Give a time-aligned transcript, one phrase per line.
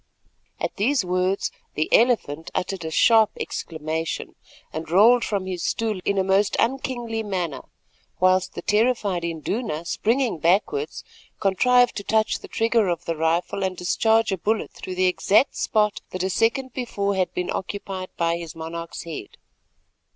[0.59, 4.33] At these words the "Elephant" uttered a sharp exclamation,
[4.73, 7.61] and rolled from his stool in a most unkingly manner,
[8.19, 11.03] whilst the terrified Induna, springing backwards,
[11.39, 15.55] contrived to touch the trigger of the rifle and discharge a bullet through the exact
[15.55, 19.37] spot that a second before had been occupied by his monarch's head.